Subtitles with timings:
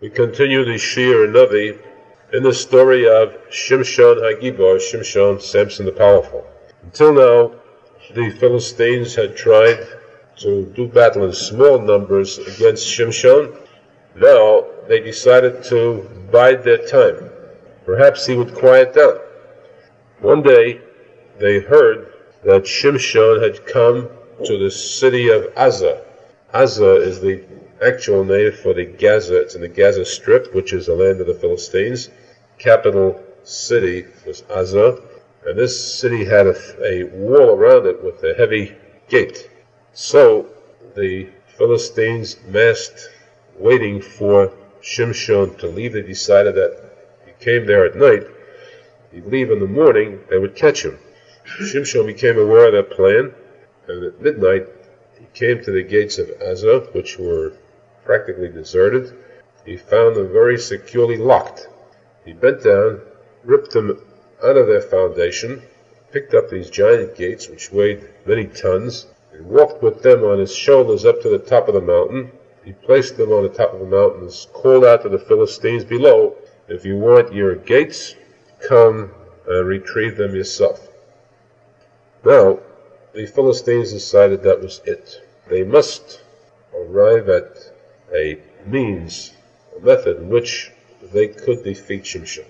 [0.00, 1.78] We continue the Shir Navi
[2.32, 6.46] in the story of Shimshon Hagibor, Shimshon, Samson the Powerful.
[6.82, 7.52] Until now,
[8.14, 9.86] the Philistines had tried
[10.38, 13.54] to do battle in small numbers against Shimshon.
[14.16, 17.28] Now they decided to bide their time.
[17.84, 19.18] Perhaps he would quiet down.
[20.20, 20.80] One day
[21.38, 22.10] they heard
[22.44, 24.08] that Shimshon had come
[24.46, 26.00] to the city of Azza.
[26.54, 27.44] Azza is the
[27.82, 29.40] actual name for the Gaza.
[29.40, 32.10] It's in the Gaza Strip, which is the land of the Philistines.
[32.58, 35.02] Capital city was Azza,
[35.46, 38.76] and this city had a, a wall around it with a heavy
[39.08, 39.50] gate.
[39.92, 40.46] So
[40.94, 43.10] the Philistines massed,
[43.58, 45.94] waiting for Shimshon to leave.
[45.94, 46.92] They decided that
[47.24, 48.26] he came there at night.
[49.12, 50.98] He'd leave in the morning, they would catch him.
[51.44, 53.34] Shimshon became aware of their plan,
[53.88, 54.66] and at midnight
[55.18, 57.52] he came to the gates of Azza, which were
[58.10, 59.16] practically deserted.
[59.64, 61.68] He found them very securely locked.
[62.24, 63.02] He bent down,
[63.44, 64.02] ripped them
[64.42, 65.62] out of their foundation,
[66.10, 70.52] picked up these giant gates, which weighed many tons, and walked with them on his
[70.52, 72.32] shoulders up to the top of the mountain.
[72.64, 75.84] He placed them on the top of the mountain and called out to the Philistines
[75.84, 76.34] below,
[76.66, 78.16] If you want your gates,
[78.58, 79.12] come
[79.46, 80.88] and retrieve them yourself.
[82.24, 82.58] Now,
[83.12, 85.22] the Philistines decided that was it.
[85.48, 86.22] They must
[86.74, 87.70] arrive at
[88.14, 89.34] a means,
[89.76, 90.72] a method in which
[91.12, 92.44] they could defeat Shimshon.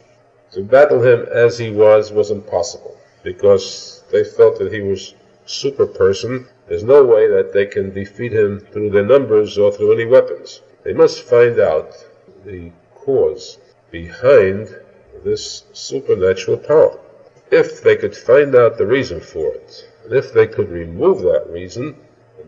[0.53, 5.15] To battle him as he was was impossible, because they felt that he was
[5.47, 6.47] super person.
[6.67, 10.63] There's no way that they can defeat him through their numbers or through any weapons.
[10.83, 11.95] They must find out
[12.45, 13.59] the cause
[13.91, 14.75] behind
[15.25, 16.99] this supernatural power.
[17.51, 21.51] If they could find out the reason for it, and if they could remove that
[21.51, 21.97] reason,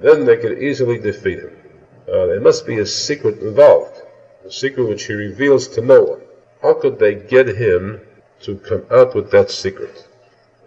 [0.00, 1.56] then they could easily defeat him.
[2.08, 4.02] Uh, there must be a secret involved,
[4.44, 6.20] a secret which he reveals to no one.
[6.60, 8.00] How could they get him
[8.40, 10.08] to come out with that secret?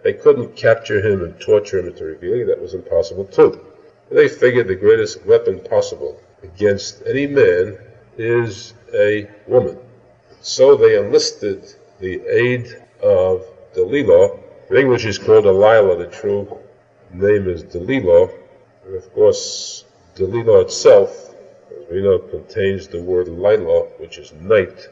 [0.02, 2.46] They couldn't capture him and torture him into revealing.
[2.46, 3.60] That was impossible too.
[4.10, 7.78] They figured the greatest weapon possible against any man
[8.16, 9.78] is a woman.
[10.40, 13.44] So they enlisted the aid of
[13.74, 14.38] Delilah.
[14.70, 15.96] In English is called Delilah.
[15.96, 16.58] The true
[17.12, 18.28] name is Delilah.
[18.86, 19.84] And of course,
[20.14, 21.34] Delilah itself,
[21.90, 24.88] we contains the word Lila, which is night,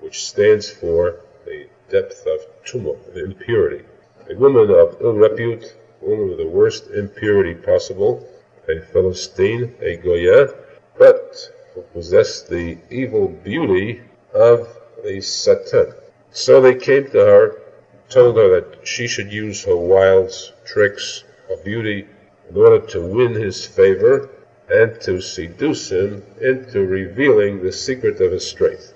[0.00, 3.84] which stands for the depth of tumult, impurity.
[4.30, 8.26] A woman of ill repute, woman with the worst impurity possible,
[8.68, 10.54] a Philistine, a Goya,
[10.98, 14.68] but who possessed the evil beauty of
[15.04, 15.92] the Satan.
[16.30, 17.62] So they came to her,
[18.08, 22.06] told her that she should use her wiles, tricks, her beauty
[22.48, 24.28] in order to win his favor
[24.72, 28.94] and to seduce him into revealing the secret of his strength.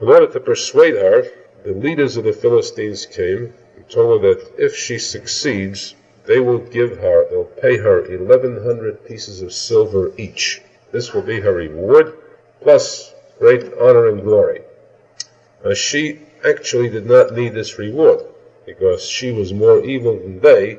[0.00, 1.24] In order to persuade her,
[1.64, 5.94] the leaders of the Philistines came and told her that if she succeeds,
[6.26, 10.60] they will give her, they'll pay her 1,100 pieces of silver each.
[10.92, 12.12] This will be her reward,
[12.60, 14.60] plus great honor and glory.
[15.64, 18.26] Now, she actually did not need this reward,
[18.66, 20.78] because she was more evil than they,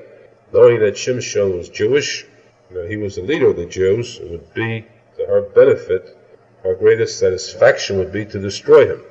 [0.53, 2.25] knowing that Shimshon was Jewish,
[2.71, 4.85] that he was the leader of the Jews, it would be
[5.17, 6.15] to her benefit,
[6.63, 9.03] her greatest satisfaction would be to destroy him.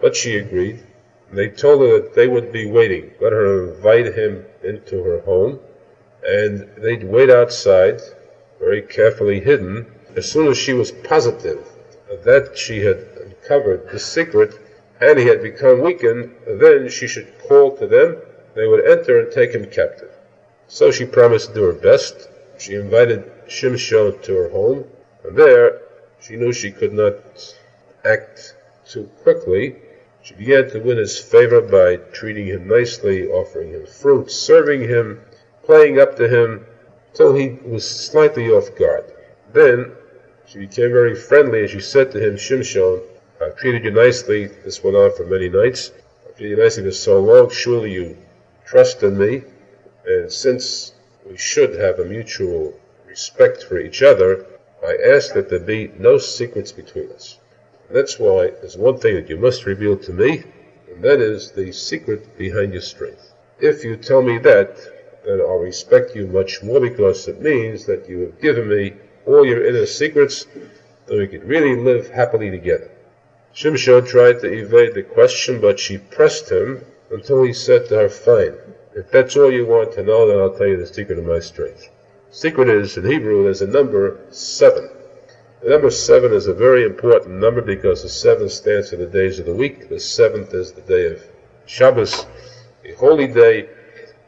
[0.00, 0.80] But she agreed.
[1.28, 3.12] And they told her that they would be waiting.
[3.20, 5.60] Let her invite him into her home,
[6.26, 8.00] and they'd wait outside,
[8.58, 9.86] very carefully hidden.
[10.14, 11.66] As soon as she was positive
[12.24, 14.54] that she had uncovered the secret,
[15.00, 18.18] and he had become weakened, then she should call to them.
[18.54, 20.10] They would enter and take him captive.
[20.68, 22.28] So she promised to do her best.
[22.62, 24.84] She invited Shimshon to her home,
[25.24, 25.80] and there
[26.20, 27.16] she knew she could not
[28.04, 28.54] act
[28.88, 29.82] too quickly.
[30.22, 35.22] She began to win his favor by treating him nicely, offering him fruit, serving him,
[35.64, 36.64] playing up to him,
[37.14, 39.06] till he was slightly off guard.
[39.52, 39.90] Then
[40.46, 43.02] she became very friendly, and she said to him, Shimshon,
[43.40, 44.46] I've treated you nicely.
[44.46, 45.90] This went on for many nights.
[46.24, 47.50] I've treated you nicely for so long.
[47.50, 48.16] Surely you
[48.64, 49.42] trust in me.
[50.06, 50.92] And since
[51.28, 52.74] we should have a mutual
[53.06, 54.46] respect for each other,
[54.84, 57.38] I ask that there be no secrets between us.
[57.90, 60.44] That's why there's one thing that you must reveal to me,
[60.90, 63.32] and that is the secret behind your strength.
[63.60, 64.76] If you tell me that,
[65.24, 68.94] then I'll respect you much more because it means that you have given me
[69.26, 70.46] all your inner secrets,
[71.06, 72.90] so we can really live happily together.
[73.54, 78.08] Shimshon tried to evade the question, but she pressed him until he said to her,
[78.08, 78.56] Fine,
[78.94, 81.40] if that's all you want to know, then I'll tell you the secret of my
[81.40, 81.88] strength.
[82.30, 84.90] Secret is, in Hebrew, there's a number seven.
[85.62, 89.38] The number seven is a very important number because the seven stands for the days
[89.38, 89.88] of the week.
[89.88, 91.22] The seventh is the day of
[91.66, 92.26] Shabbos,
[92.84, 93.68] a holy day.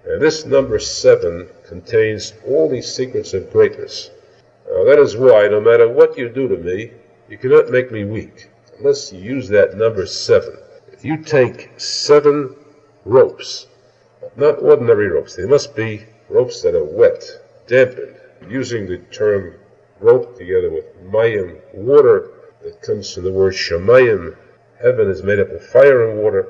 [0.06, 4.10] And this number seven contains all these secrets of greatness.
[4.68, 6.92] Now, that is why, no matter what you do to me,
[7.28, 10.56] you cannot make me weak unless you use that number seven.
[10.92, 12.54] If you take seven
[13.04, 13.66] ropes,
[14.36, 17.24] not ordinary ropes, they must be ropes that are wet,
[17.66, 18.16] dampened,
[18.48, 19.54] using the term
[20.00, 22.30] rope together with mayim, water
[22.62, 24.36] that comes from the word shamayim.
[24.80, 26.48] Heaven is made up of fire and water,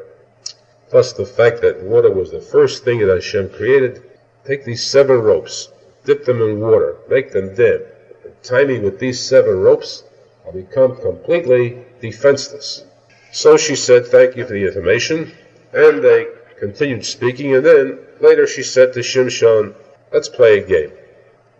[0.89, 4.03] plus the fact that water was the first thing that Hashem created.
[4.45, 5.69] Take these seven ropes,
[6.05, 7.85] dip them in water, make them damp,
[8.25, 10.05] and tie me with these seven ropes,
[10.45, 12.85] I'll become completely defenseless.
[13.33, 15.33] So she said, Thank you for the information.
[15.73, 16.27] And they
[16.65, 19.75] continued speaking, and then later she said to Shimshon,
[20.11, 20.93] Let's play a game.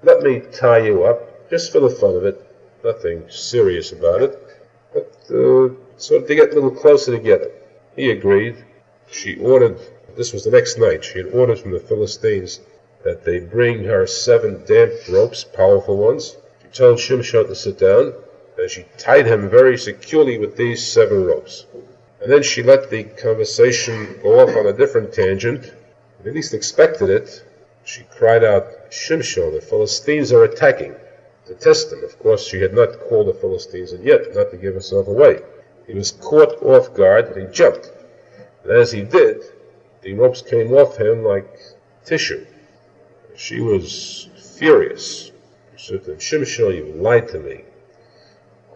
[0.03, 2.41] Let me tie you up, just for the fun of it.
[2.83, 4.33] Nothing serious about it,
[4.95, 7.51] but uh, sort of to get a little closer together.
[7.95, 8.57] He agreed.
[9.11, 9.79] She ordered,
[10.17, 12.61] this was the next night, she had ordered from the Philistines
[13.03, 16.35] that they bring her seven damp ropes, powerful ones.
[16.63, 18.15] She told Shimshon to sit down,
[18.57, 21.67] and she tied him very securely with these seven ropes.
[22.25, 25.75] And then she let the conversation go off on a different tangent,
[26.25, 27.45] at least expected it.
[27.85, 30.95] She cried out, Shimshon, the Philistines are attacking.
[31.45, 34.57] To test him, of course, she had not called the Philistines in yet, not to
[34.57, 35.43] give herself away.
[35.87, 37.93] He was caught off guard, and he jumped.
[38.63, 39.45] And as he did,
[40.01, 41.61] the ropes came off him like
[42.07, 42.47] tissue.
[43.37, 45.31] She was furious.
[45.77, 47.65] She said to him, Shimshon, you lied to me.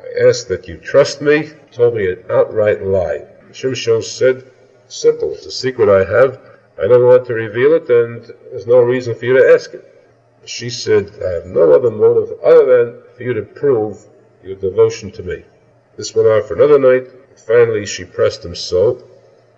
[0.02, 1.52] I asked that you trust me.
[1.72, 3.24] Told me an outright lie.
[3.52, 4.44] Shimshon said,
[4.88, 6.40] Simple, it's a secret I have.
[6.80, 9.84] I don't want to reveal it, and there's no reason for you to ask it.
[10.44, 14.06] She said, I have no other motive other than for you to prove
[14.42, 15.44] your devotion to me.
[15.96, 17.10] This went on for another night.
[17.36, 19.02] Finally, she pressed him so,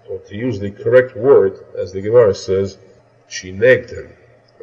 [0.08, 2.78] or to use the correct word, as the Gemara says,
[3.28, 4.12] she nagged him.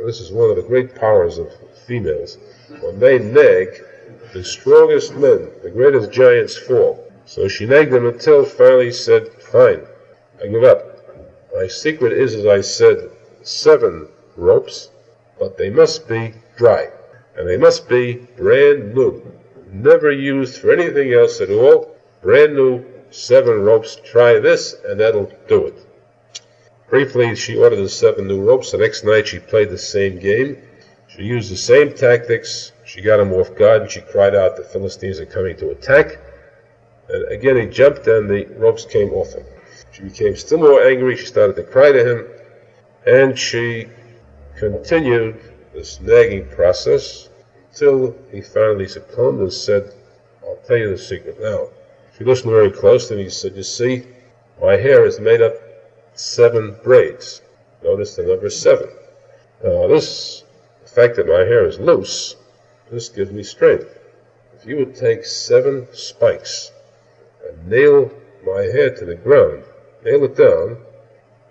[0.05, 1.51] This is one of the great powers of
[1.85, 2.37] females.
[2.81, 3.83] When they nag,
[4.33, 7.06] the strongest men, the greatest giants fall.
[7.27, 9.81] So she nagged him until finally he said, Fine,
[10.41, 10.97] I give up.
[11.53, 13.09] My secret is, as I said,
[13.41, 14.07] seven
[14.37, 14.89] ropes,
[15.37, 16.87] but they must be dry.
[17.35, 19.21] And they must be brand new.
[19.69, 21.97] Never used for anything else at all.
[22.21, 23.97] Brand new, seven ropes.
[24.05, 25.85] Try this, and that'll do it.
[26.89, 28.71] Briefly, she ordered the seven new ropes.
[28.71, 30.61] The next night, she played the same game.
[31.09, 32.71] She used the same tactics.
[32.85, 36.19] She got him off guard, and she cried out, The Philistines are coming to attack.
[37.09, 39.45] And again, he jumped, and the ropes came off him.
[39.91, 41.15] She became still more angry.
[41.15, 42.27] She started to cry to him,
[43.05, 43.87] and she
[44.57, 45.39] continued
[45.73, 47.29] this nagging process
[47.71, 49.93] until he finally succumbed and said,
[50.43, 51.69] I'll tell you the secret now.
[52.17, 54.03] She listened very close, and he said, You see,
[54.61, 55.53] my hair is made up
[56.13, 57.41] seven braids.
[57.83, 58.89] Notice the number seven.
[59.63, 60.43] Now, this,
[60.83, 62.35] the fact that my hair is loose,
[62.91, 63.97] this gives me strength.
[64.57, 66.71] If you would take seven spikes
[67.47, 68.11] and nail
[68.45, 69.63] my hair to the ground,
[70.03, 70.77] nail it down,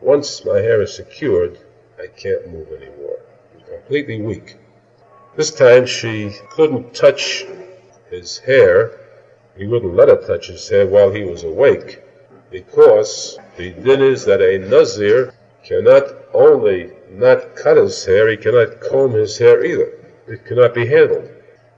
[0.00, 1.58] once my hair is secured,
[1.98, 3.20] I can't move anymore.
[3.54, 4.56] I'm completely weak.
[5.36, 7.46] This time she couldn't touch
[8.10, 9.00] his hair.
[9.56, 12.02] He wouldn't let her touch his hair while he was awake
[12.50, 15.34] because the din is that a Nazir
[15.64, 19.92] cannot only not cut his hair, he cannot comb his hair either.
[20.28, 21.28] It cannot be handled.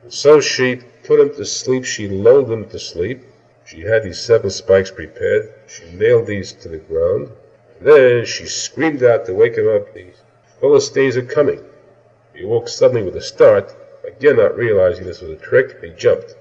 [0.09, 3.25] So she put him to sleep, she lulled him to sleep.
[3.71, 5.53] She had these seven spikes prepared.
[5.67, 7.33] She nailed these to the ground.
[7.83, 9.93] Then she screamed out to wake him up.
[9.93, 10.07] The
[10.59, 11.63] Philistines are coming.
[12.35, 15.83] He woke suddenly with a start, again not realizing this was a trick.
[15.83, 16.35] He jumped.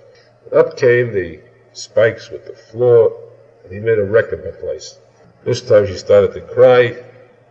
[0.54, 1.42] Up came the
[1.74, 3.20] spikes with the floor,
[3.66, 4.98] and he made a wreck of the place.
[5.44, 7.04] This time she started to cry.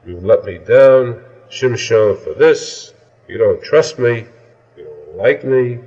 [0.06, 2.94] You let me down, Shimshon, for this.
[3.28, 4.26] You don't trust me.
[4.78, 5.80] You don't like me.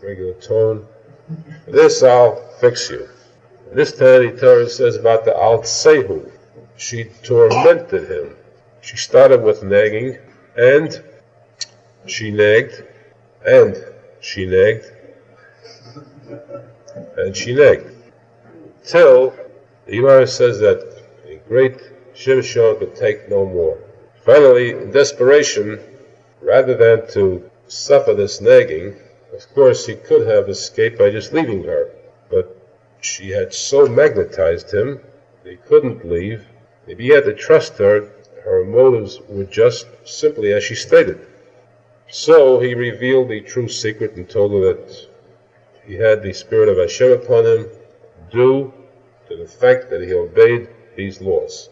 [0.00, 0.86] Regular tone.
[1.66, 3.08] This I'll fix you.
[3.74, 6.30] This time the Torah says about the Al Sehu.
[6.76, 8.36] She tormented him.
[8.82, 10.18] She started with nagging,
[10.56, 11.02] and
[12.04, 12.84] she nagged,
[13.46, 13.82] and
[14.20, 14.92] she nagged,
[17.16, 17.90] and she nagged.
[18.84, 19.32] Till
[19.86, 20.80] the Gemara says that
[21.26, 21.78] a great
[22.14, 23.78] Shimshon could take no more.
[24.26, 25.80] Finally, in desperation,
[26.42, 28.96] rather than to suffer this nagging,
[29.32, 31.90] of course he could have escaped by just leaving her,
[33.02, 35.00] she had so magnetized him
[35.44, 36.46] he couldn't leave.
[36.86, 38.08] If he had to trust her,
[38.44, 41.18] her motives were just simply as she stated.
[42.08, 45.08] So he revealed the true secret and told her that
[45.84, 47.70] he had the spirit of Hashem upon him
[48.30, 48.72] due
[49.28, 51.70] to the fact that he obeyed these laws.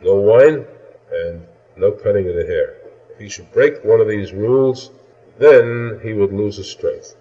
[0.00, 0.64] No wine
[1.10, 2.76] and no cutting of the hair.
[3.10, 4.90] If he should break one of these rules,
[5.38, 7.16] then he would lose his strength.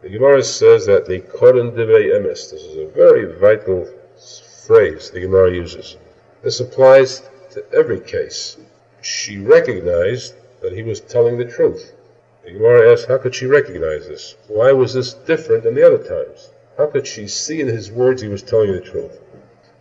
[0.00, 3.84] The Gemara says that the Koren Divrei Emes, this is a very vital
[4.64, 5.96] phrase the Gemara uses.
[6.40, 8.58] This applies to every case.
[9.02, 11.94] She recognized that he was telling the truth.
[12.44, 14.36] The Gemara asks, how could she recognize this?
[14.46, 16.50] Why was this different than the other times?
[16.76, 19.18] How could she see in his words he was telling the truth?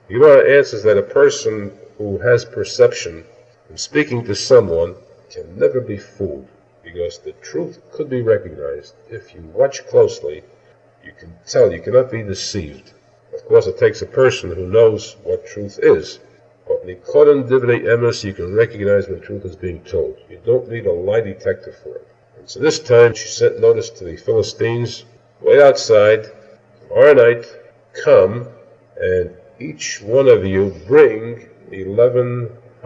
[0.07, 3.23] The Gemara answers that a person who has perception
[3.69, 4.95] in speaking to someone
[5.29, 6.47] can never be fooled
[6.93, 8.93] because the truth could be recognized.
[9.09, 10.43] If you watch closely,
[11.03, 12.93] you can tell, you cannot be deceived.
[13.33, 16.19] Of course, it takes a person who knows what truth is.
[16.67, 20.17] But Nikodim Divrei Emes, you can recognize when truth is being told.
[20.29, 22.07] You don't need a lie detector for it.
[22.37, 25.03] And so this time she sent notice to the Philistines,
[25.41, 26.31] wait outside,
[26.81, 27.45] tomorrow night,
[28.03, 28.47] come,
[28.99, 31.49] and each one of you bring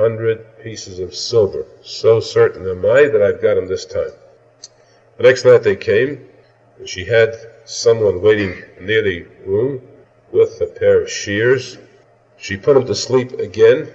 [0.02, 1.66] 1100 pieces of silver.
[1.84, 4.12] So certain am I that I've got them this time.
[5.18, 6.28] The next night they came,
[6.80, 9.82] and she had someone waiting near the room
[10.32, 11.78] with a pair of shears.
[12.38, 13.90] She put him to sleep again,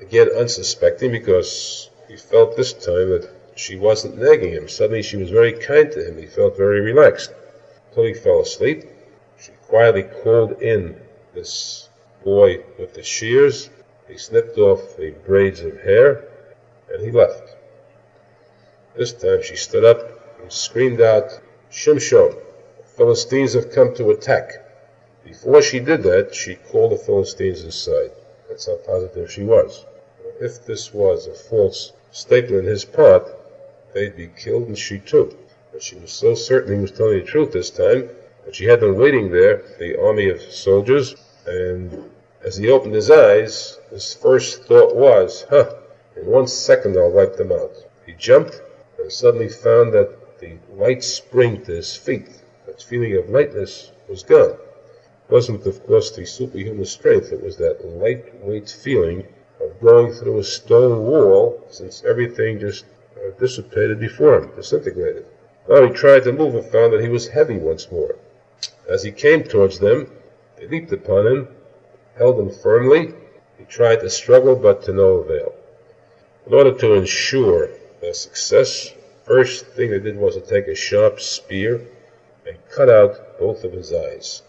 [0.00, 4.68] again unsuspecting, because he felt this time that she wasn't nagging him.
[4.68, 6.16] Suddenly she was very kind to him.
[6.16, 7.32] He felt very relaxed.
[7.88, 8.84] Until he fell asleep,
[9.40, 11.00] she quietly called in
[11.34, 11.88] this
[12.22, 13.70] boy with the shears.
[14.08, 16.24] He snipped off the braids of hair,
[16.90, 17.56] and he left.
[18.96, 21.38] This time she stood up and screamed out,
[21.70, 22.30] Shimshon,
[22.78, 24.64] the Philistines have come to attack.
[25.24, 28.12] Before she did that, she called the Philistines aside.
[28.48, 29.84] That's how positive she was.
[30.40, 33.28] If this was a false statement on his part,
[33.92, 35.36] they'd be killed and she too.
[35.70, 38.08] But she was so certain he was telling the truth this time
[38.46, 41.14] that she had them waiting there, the army of soldiers,
[41.46, 42.10] and
[42.42, 45.74] as he opened his eyes, his first thought was, huh,
[46.16, 47.74] in one second I'll wipe them out.
[48.06, 48.60] He jumped
[48.98, 52.28] and suddenly found that the light spring to his feet,
[52.66, 54.50] that feeling of lightness, was gone.
[54.50, 59.26] It wasn't, of course, the superhuman strength, it was that lightweight feeling
[59.60, 62.84] of going through a stone wall, since everything just
[63.16, 65.26] uh, dissipated before him, disintegrated.
[65.68, 68.16] Now he tried to move and found that he was heavy once more.
[68.88, 70.10] As he came towards them,
[70.56, 71.48] they leaped upon him,
[72.18, 73.14] held him firmly.
[73.56, 75.54] He tried to struggle, but to no avail.
[76.46, 77.68] In order to ensure
[78.00, 78.92] their success,
[79.24, 81.80] first thing they did was to take a sharp spear
[82.46, 84.42] and cut out both of his eyes.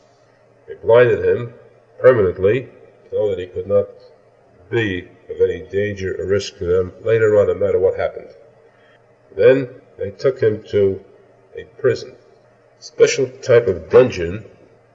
[0.67, 1.53] They blinded him
[1.99, 2.69] permanently,
[3.11, 3.87] so that he could not
[4.69, 8.29] be of any danger or risk to them later on, no matter what happened.
[9.35, 11.03] Then they took him to
[11.55, 12.15] a prison,
[12.79, 14.45] a special type of dungeon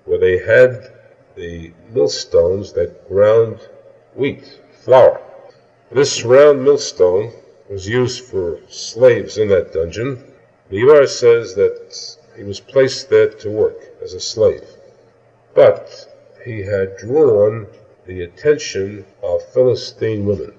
[0.05, 0.94] where they had
[1.37, 3.59] the millstones that ground
[4.15, 5.21] wheat, flour.
[5.91, 7.33] This round millstone
[7.69, 10.33] was used for slaves in that dungeon.
[10.71, 14.65] The Gemara says that he was placed there to work as a slave.
[15.55, 16.07] But
[16.45, 17.67] he had drawn
[18.07, 20.55] the attention of Philistine women.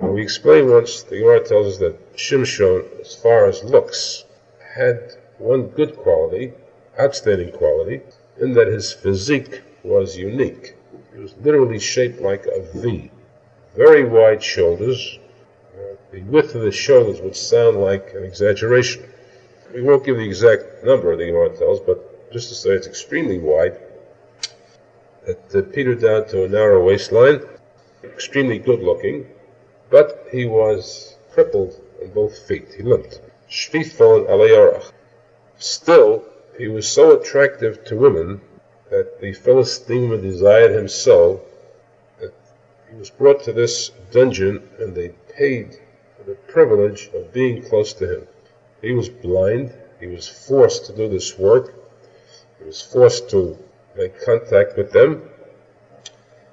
[0.00, 4.24] Now we explained once, the Gemara tells us that Shimshon, as far as looks,
[4.74, 6.52] had one good quality,
[6.98, 8.02] outstanding quality,
[8.38, 10.74] in that his physique was unique.
[11.14, 13.10] He was literally shaped like a V.
[13.74, 15.18] Very wide shoulders.
[15.74, 19.04] Uh, the width of the shoulders would sound like an exaggeration.
[19.74, 21.50] We won't give the exact number of the Gemara
[21.86, 23.78] but just to say it's extremely wide.
[25.26, 27.40] It uh, petered down to a narrow waistline.
[28.04, 29.26] Extremely good looking
[29.90, 32.68] but he was crippled in both feet.
[32.76, 33.20] He limped.
[33.48, 34.90] Shvifon alayarach.
[35.58, 36.24] Still,
[36.58, 38.40] he was so attractive to women
[38.90, 41.42] that the Philistine desired him so
[42.20, 42.32] that
[42.90, 45.78] he was brought to this dungeon and they paid
[46.16, 48.28] for the privilege of being close to him.
[48.82, 49.74] He was blind.
[50.00, 51.74] He was forced to do this work.
[52.58, 53.58] He was forced to
[53.96, 55.28] make contact with them.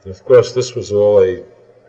[0.03, 1.43] And of course, this was all a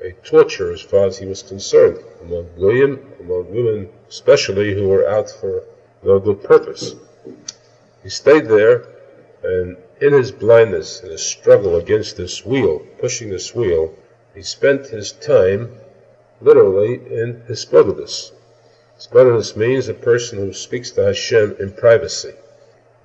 [0.05, 5.09] a torture as far as he was concerned among women, among women especially who were
[5.09, 5.65] out for
[6.03, 6.95] no good purpose.
[8.03, 8.87] He stayed there,
[9.43, 13.95] and in his blindness, in his struggle against this wheel, pushing this wheel,
[14.35, 15.75] he spent his time
[16.43, 18.33] literally in hisbodedus.
[18.99, 22.35] Hisbodedus means a person who speaks to Hashem in privacy.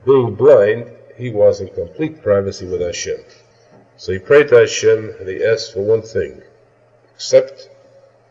[0.05, 3.21] Being blind, he was in complete privacy with Hashem.
[3.95, 6.41] So he prayed to Hashem and he asked for one thing
[7.15, 7.69] Accept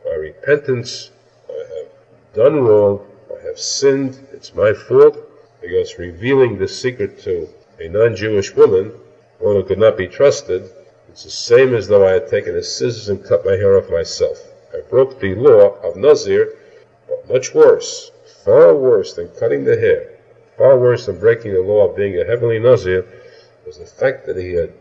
[0.05, 1.11] my repentance.
[1.49, 1.89] I have
[2.35, 3.01] done wrong.
[3.35, 4.29] I have sinned.
[4.31, 5.17] It's my fault
[5.63, 7.49] because revealing the secret to
[7.81, 8.93] a non-Jewish woman,
[9.39, 10.71] one who could not be trusted,
[11.09, 13.91] it's the same as though I had taken a scissors and cut my hair off
[13.91, 14.39] myself.
[14.73, 16.55] I broke the law of Nazir,
[17.09, 18.11] but much worse,
[18.45, 20.19] far worse than cutting the hair,
[20.57, 23.07] far worse than breaking the law of being a heavenly Nazir,
[23.65, 24.73] was the fact that he had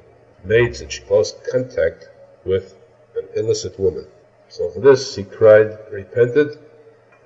[0.44, 2.10] made such close contact
[2.46, 2.76] with
[3.16, 4.08] an illicit woman.
[4.50, 6.58] So for this he cried, repented,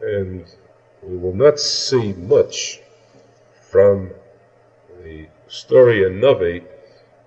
[0.02, 0.46] and
[1.04, 2.82] we will not see much
[3.70, 4.12] from
[5.04, 6.64] the story in Navi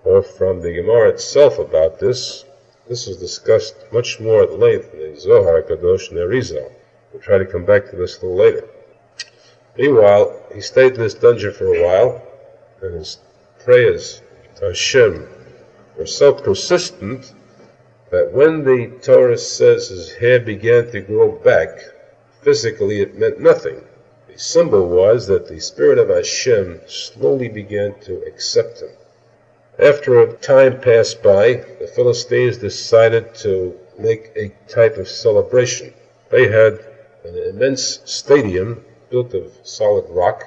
[0.03, 2.45] or from the Gemara itself about this.
[2.87, 6.71] This is discussed much more at length in the Zohar Kadosh and.
[7.11, 8.67] We'll try to come back to this a little later.
[9.77, 12.21] Meanwhile, he stayed in this dungeon for a while,
[12.81, 13.19] and his
[13.63, 14.21] prayers
[14.57, 15.27] to Hashem
[15.97, 17.33] were so persistent
[18.11, 21.79] that when the Torah says his hair began to grow back,
[22.41, 23.81] physically it meant nothing.
[24.37, 28.89] Symbol was that the Spirit of Hashem slowly began to accept him.
[29.79, 35.93] After a time passed by, the Philistines decided to make a type of celebration.
[36.29, 36.79] They had
[37.23, 40.43] an immense stadium built of solid rock,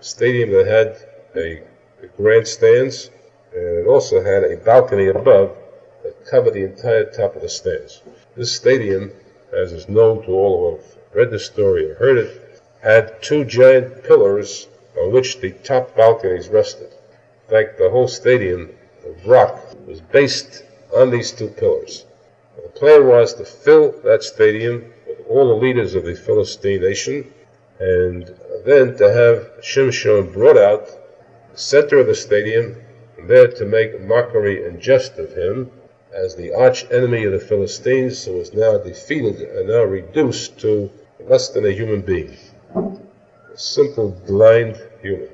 [0.00, 0.96] a stadium that had
[1.34, 1.62] a,
[2.02, 3.10] a grandstands,
[3.54, 5.56] and it also had a balcony above
[6.02, 8.02] that covered the entire top of the stands.
[8.34, 9.12] This stadium,
[9.52, 12.45] as is known to all who have read the story or heard it,
[12.82, 14.68] had two giant pillars
[14.98, 16.90] on which the top balconies rested.
[17.48, 18.70] In fact, the whole stadium
[19.04, 20.64] of rock was based
[20.94, 22.06] on these two pillars.
[22.56, 27.32] The plan was to fill that stadium with all the leaders of the Philistine nation,
[27.78, 30.86] and then to have Shimshon brought out
[31.52, 32.76] the center of the stadium,
[33.18, 35.70] and there to make mockery and jest of him
[36.12, 40.90] as the arch enemy of the Philistines, who was now defeated and now reduced to
[41.20, 42.36] less than a human being,
[43.54, 45.30] simple blind human.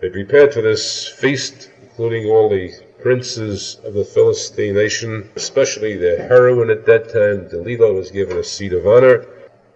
[0.00, 1.70] They prepared for this feast
[2.00, 7.92] including all the princes of the Philistine nation, especially the heroine at that time, Delilah,
[7.92, 9.26] was given a seat of honor.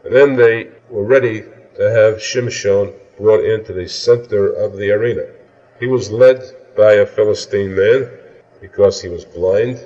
[0.04, 1.42] And then they were ready
[1.76, 5.26] to have Shimshon brought into the center of the arena.
[5.78, 6.40] He was led
[6.76, 8.08] by a Philistine man
[8.62, 9.84] because he was blind.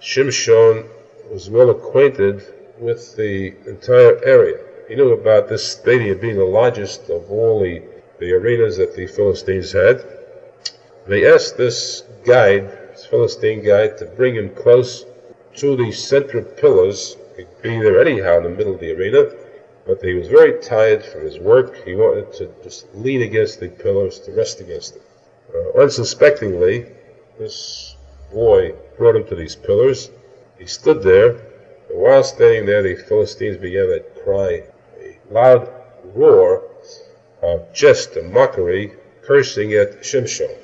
[0.00, 0.86] Shimshon
[1.32, 2.44] was well acquainted
[2.78, 4.60] with the entire area.
[4.88, 7.82] He knew about this stadium being the largest of all the,
[8.18, 10.04] the arenas that the Philistines had.
[11.06, 15.04] They asked this guide, this Philistine guide, to bring him close
[15.56, 17.16] to the central pillars.
[17.36, 19.30] He'd be there anyhow in the middle of the arena,
[19.86, 21.84] but he was very tired from his work.
[21.84, 25.02] He wanted to just lean against the pillars, to rest against them.
[25.54, 26.86] Uh, unsuspectingly,
[27.38, 27.96] this
[28.32, 30.10] boy brought him to these pillars.
[30.58, 31.51] He stood there,
[31.92, 34.64] while standing there, the Philistines began to cry
[35.00, 35.70] a loud
[36.14, 36.64] roar
[37.42, 40.56] of jest and mockery, cursing at Shimshon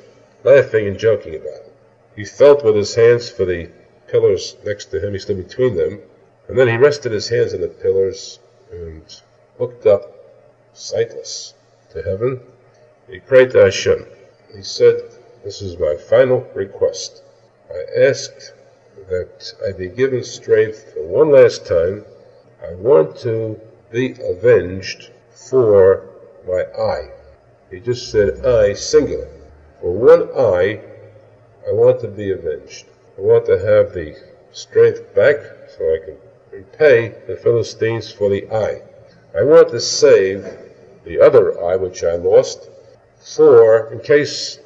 [0.44, 1.72] laughing and joking about it.
[2.16, 3.68] He felt with his hands for the
[4.06, 6.00] pillars next to him, he stood between them,
[6.48, 8.38] and then he rested his hands on the pillars
[8.70, 9.04] and
[9.58, 10.14] looked up,
[10.72, 11.54] sightless,
[11.90, 12.40] to heaven.
[13.08, 14.06] He prayed to Hashem.
[14.54, 15.02] He said,
[15.44, 17.22] This is my final request.
[17.70, 18.52] I asked
[19.08, 22.04] that I be given strength for one last time.
[22.62, 26.08] I want to be avenged for
[26.46, 27.10] my eye.
[27.70, 29.28] He just said I, singular.
[29.80, 30.80] For one eye,
[31.66, 32.86] I want to be avenged.
[33.16, 34.16] I want to have the
[34.52, 35.36] strength back
[35.68, 36.16] so I can
[36.50, 38.82] repay the Philistines for the eye.
[39.36, 40.46] I want to save
[41.04, 42.70] the other eye which I lost,
[43.20, 44.58] for in case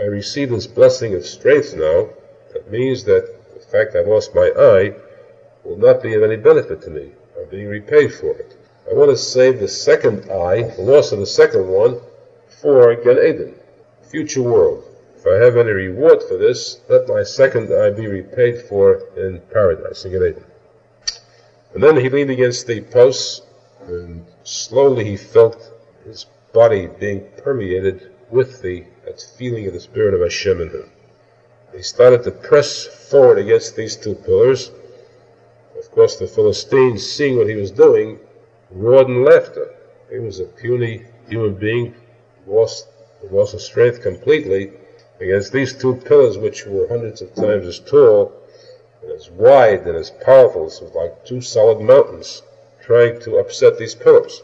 [0.00, 2.10] I receive this blessing of strength now,
[2.52, 3.39] that means that
[3.70, 4.94] fact I lost my eye
[5.64, 7.12] will not be of any benefit to me.
[7.38, 8.56] I'm being repaid for it.
[8.90, 12.00] I want to save the second eye, the loss of the second one,
[12.48, 13.54] for Gan Eden
[14.10, 14.84] future world.
[15.16, 19.40] If I have any reward for this, let my second eye be repaid for in
[19.52, 20.44] paradise, in Eden.
[21.74, 23.44] And then he leaned against the post,
[23.86, 25.72] and slowly he felt
[26.04, 30.90] his body being permeated with the that feeling of the spirit of Hashem in him.
[31.74, 34.70] He started to press forward against these two pillars.
[35.78, 38.18] Of course, the Philistines, seeing what he was doing,
[38.70, 39.74] roared in laughter.
[40.10, 41.94] He was a puny human being,
[42.46, 42.88] lost
[43.30, 44.72] lost his strength completely
[45.20, 48.32] against these two pillars, which were hundreds of times as tall
[49.02, 50.66] and as wide and as powerful.
[50.66, 52.42] as like two solid mountains
[52.82, 54.42] trying to upset these pillars.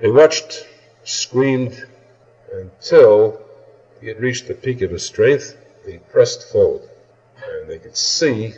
[0.00, 0.66] He watched,
[1.02, 1.86] screamed,
[2.52, 3.40] until
[4.00, 5.56] he had reached the peak of his strength.
[5.86, 6.88] He pressed forward,
[7.46, 8.54] and they could see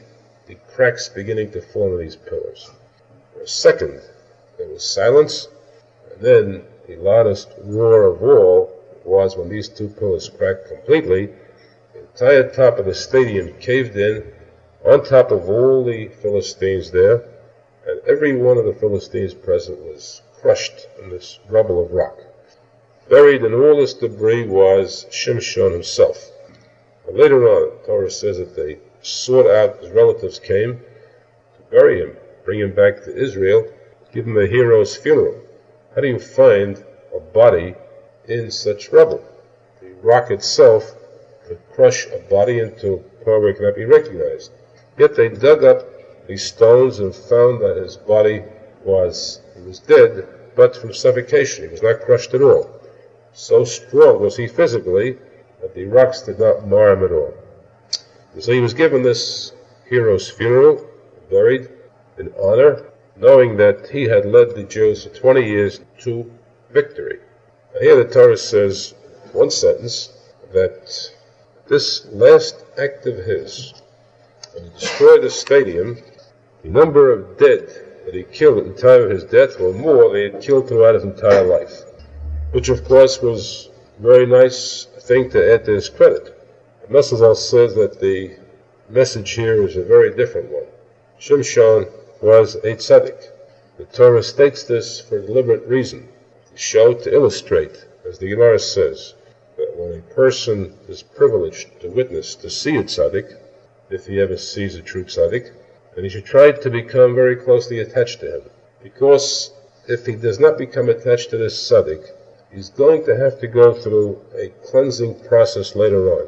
[0.47, 2.71] the cracks beginning to form in these pillars.
[3.35, 4.01] For a second,
[4.57, 5.49] there was silence,
[6.11, 8.73] and then the loudest roar of all
[9.05, 11.31] was when these two pillars cracked completely
[11.95, 14.33] The entire top of the stadium caved in,
[14.85, 17.25] on top of all the Philistines there,
[17.87, 22.21] and every one of the Philistines present was crushed in this rubble of rock.
[23.09, 26.31] Buried in all this debris was Shimshon himself.
[27.09, 32.61] Later on, Torah says that they sought out, his relatives came to bury him, bring
[32.61, 33.66] him back to Israel,
[34.12, 35.40] give him a hero's funeral.
[35.95, 37.75] How do you find a body
[38.27, 39.25] in such rubble?
[39.81, 40.95] The rock itself
[41.47, 44.51] could crush a body into a point where it cannot be recognized.
[44.99, 45.87] Yet they dug up
[46.27, 48.42] these stones and found that his body
[48.85, 51.64] was, he was dead, but from suffocation.
[51.64, 52.71] He was not crushed at all.
[53.33, 55.19] So strong was he physically
[55.61, 57.35] that the rocks did not mar him at all.
[58.35, 59.53] And so he was given this
[59.88, 60.87] hero's funeral,
[61.31, 61.69] buried
[62.19, 66.31] in honor, knowing that he had led the Jews for 20 years to
[66.71, 67.21] victory.
[67.75, 68.95] Now here the Torah says,
[69.33, 70.12] one sentence,
[70.53, 71.11] that
[71.69, 73.75] this last act of his,
[74.55, 75.99] when he destroyed the stadium,
[76.62, 77.69] the number of dead
[78.05, 80.69] that he killed at the time of his death were more than he had killed
[80.69, 81.83] throughout his entire life,
[82.53, 86.32] which of course was very nice thing to add to his credit.
[86.90, 88.37] Mesazal says that the
[88.88, 90.66] message here is a very different one.
[91.18, 91.90] Shimshon
[92.22, 93.30] was a tzaddik.
[93.78, 96.09] The Torah states this for a deliberate reason,
[96.50, 99.14] to show, to illustrate, as the Gemara says,
[99.56, 103.37] that when a person is privileged to witness, to see a tzaddik,
[103.90, 105.52] if he ever sees a true tzaddik,
[105.94, 108.42] then he should try to become very closely attached to him.
[108.82, 109.52] Because
[109.88, 112.11] if he does not become attached to this tzaddik,
[112.57, 116.27] he's going to have to go through a cleansing process later on.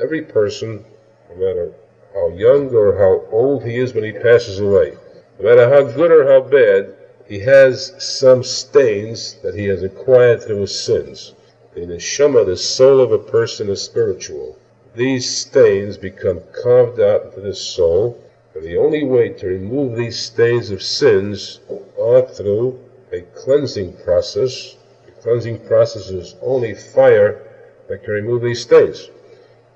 [0.00, 0.82] Every person,
[1.28, 1.72] no matter
[2.14, 4.96] how young or how old he is when he passes away,
[5.38, 6.94] no matter how good or how bad,
[7.26, 11.34] he has some stains that he has acquired through his sins.
[11.76, 14.56] In the neshama, the soul of a person, is spiritual.
[14.94, 18.18] These stains become carved out into the soul,
[18.54, 21.60] and the only way to remove these stains of sins
[22.00, 22.80] are through
[23.12, 24.77] a cleansing process.
[25.22, 27.44] Cleansing process is only fire
[27.88, 29.10] that can remove these stains.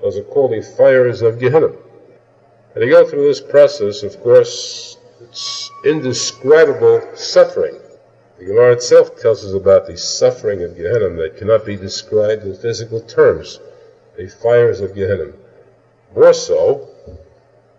[0.00, 1.72] Those are called the fires of Gehenna.
[2.74, 7.78] And to go through this process, of course, it's indescribable suffering.
[8.38, 12.56] The Gemara itself tells us about the suffering of Gehenna that cannot be described in
[12.56, 13.60] physical terms.
[14.16, 15.32] The fires of Gehenna.
[16.14, 16.88] More so,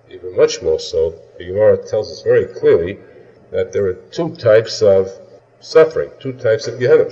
[0.10, 3.00] even much more so, the Gemara tells us very clearly
[3.52, 5.10] that there are two types of
[5.60, 7.10] suffering, two types of Gehenna.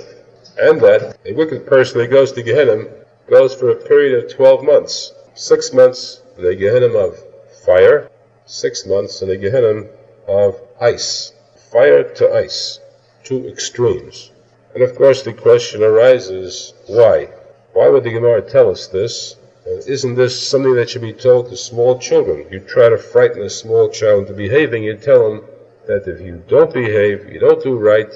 [0.60, 2.86] And that a wicked person that goes to Gehenna
[3.30, 5.14] goes for a period of 12 months.
[5.34, 7.18] Six months in the Gehenna of
[7.66, 8.10] fire,
[8.46, 9.86] six months in the Gehenna
[10.28, 11.34] of ice.
[11.72, 12.80] Fire to ice
[13.24, 14.32] two extremes.
[14.74, 17.30] And of course, the question arises why?
[17.74, 19.36] Why would the Gemara tell us this?
[19.66, 22.48] And isn't this something that should be told to small children?
[22.52, 25.42] You try to frighten a small child into behaving, you tell him
[25.88, 28.12] that if you don't behave, you don't do right,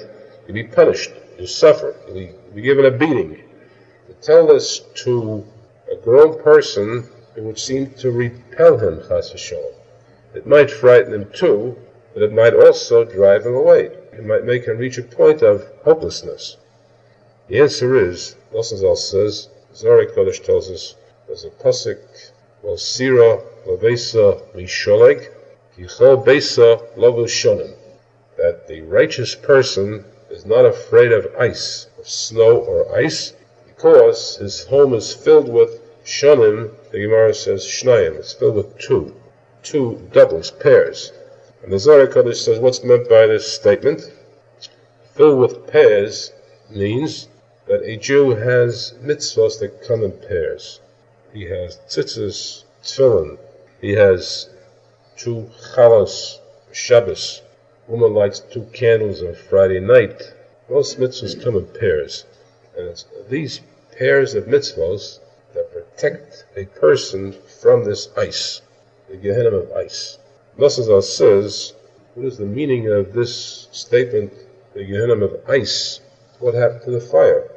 [0.46, 3.42] you'll be punished, you suffer, you'll be, you'll given a beating.
[4.08, 5.44] To tell this to
[5.90, 9.52] a grown person, it would seem to repel him, chas.
[10.34, 11.76] It might frighten him too,
[12.14, 15.68] but it might also drive him away it might make him reach a point of
[15.84, 16.56] hopelessness?
[17.48, 20.94] The answer is, Nosazal says, Zohar Kodesh tells us,
[21.26, 21.98] there's a pasuk,
[22.62, 25.30] Well Sira Lavesa Misholeg,
[25.76, 27.74] Kichol Besa Lovushonim,
[28.38, 30.04] that the righteous person
[30.46, 33.34] not afraid of ice, of snow or ice,
[33.66, 39.14] because his home is filled with shonim, the Gemara says shnayim, it's filled with two,
[39.62, 41.12] two doubles, pairs.
[41.62, 44.12] And the Zohar Kodesh says what's meant by this statement.
[45.14, 46.32] Filled with pairs
[46.70, 47.28] means
[47.66, 50.80] that a Jew has mitzvahs that come in pairs.
[51.32, 53.38] He has tzitzis, tefillin.
[53.80, 54.48] He has
[55.16, 56.38] two chalos,
[56.72, 57.42] Shabbos.
[57.88, 60.32] Woman lights two candles on Friday night.
[60.68, 62.24] Most mitzvahs come in pairs.
[62.76, 63.60] And it's these
[63.96, 65.20] pairs of mitzvahs
[65.54, 68.60] that protect a person from this ice,
[69.08, 70.18] the Gehenna of ice.
[70.58, 71.72] Nosazal says,
[72.14, 74.32] what is the meaning of this statement,
[74.74, 76.00] the Gehenna of ice?
[76.40, 77.48] What happened to the fire?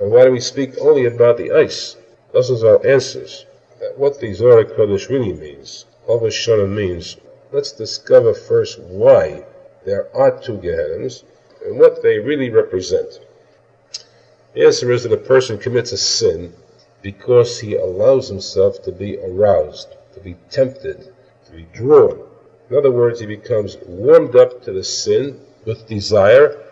[0.00, 1.96] And why do we speak only about the ice?
[2.32, 3.44] Nosazal answers
[3.80, 7.18] that what the Zohar Kodesh really means, Shana means,
[7.52, 9.44] let's discover first why
[9.84, 11.24] there are two Gehennas
[11.64, 13.20] and what they really represent.
[14.54, 16.52] The answer is that a person commits a sin
[17.02, 21.12] because he allows himself to be aroused, to be tempted,
[21.46, 22.26] to be drawn.
[22.68, 26.62] In other words, he becomes warmed up to the sin with desire,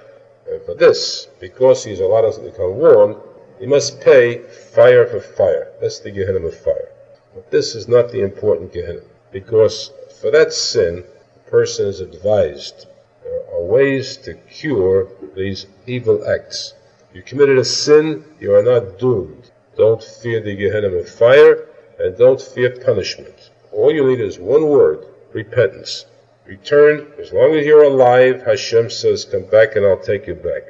[0.50, 3.16] and for this, because he's allowed himself to become warm,
[3.58, 5.72] he must pay fire for fire.
[5.80, 6.88] That's the Gehenna of fire.
[7.34, 12.86] But this is not the important Gehenna, because for that sin, the person is advised.
[13.28, 16.72] There are ways to cure these evil acts.
[17.12, 19.50] You committed a sin, you are not doomed.
[19.76, 23.50] Don't fear the Gehenna of fire, and don't fear punishment.
[23.70, 26.06] All you need is one word, repentance.
[26.46, 30.62] Return, as long as you're alive, Hashem says, come back and I'll take you back.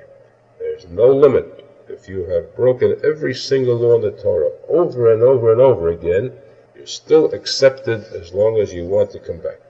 [0.58, 1.64] There's no limit.
[1.88, 5.90] If you have broken every single law in the Torah over and over and over
[5.90, 6.32] again,
[6.74, 9.60] you're still accepted as long as you want to come back.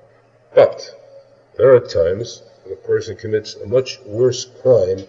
[0.55, 0.95] But
[1.59, 5.05] there are times a person commits a much worse crime,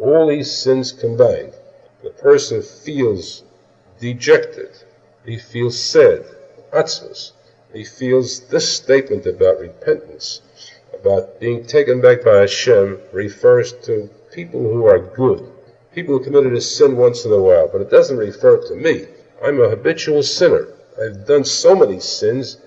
[0.00, 1.54] all these sins combined.
[2.02, 3.42] The person feels
[3.98, 4.70] dejected,
[5.24, 6.24] he feels sad,
[6.72, 7.32] atzvus,
[7.72, 10.40] he feels this statement about repentance,
[10.94, 15.50] about being taken back by Hashem, refers to people who are good,
[15.94, 19.06] people who committed a sin once in a while, but it doesn't refer to me.
[19.42, 20.68] I'm a habitual sinner.
[21.00, 22.58] I've done so many sins,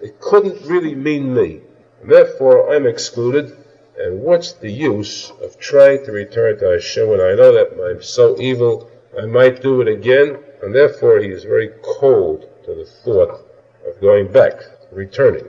[0.00, 1.60] it couldn't really mean me.
[2.00, 3.56] And therefore, I'm excluded.
[4.02, 8.02] And what's the use of trying to return to Hashem when I know that I'm
[8.02, 10.38] so evil, I might do it again?
[10.62, 13.46] And therefore, he is very cold to the thought
[13.86, 15.46] of going back, returning.